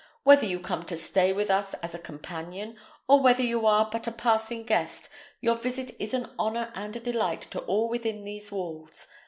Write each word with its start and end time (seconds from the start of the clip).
Whether 0.23 0.47
you 0.47 0.59
come 0.59 0.81
to 0.85 0.97
stay 0.97 1.31
with 1.31 1.51
us 1.51 1.75
as 1.75 1.93
a 1.93 1.99
companion, 1.99 2.75
or 3.07 3.21
whether 3.21 3.43
you 3.43 3.67
are 3.67 3.87
but 3.91 4.07
a 4.07 4.11
passing 4.11 4.63
guest, 4.63 5.09
your 5.41 5.53
visit 5.53 5.91
is 5.99 6.15
an 6.15 6.31
honour 6.39 6.71
and 6.73 6.95
a 6.95 6.99
delight 6.99 7.41
to 7.51 7.59
all 7.59 7.87
within 7.87 8.23
these 8.23 8.51
walls. 8.51 9.05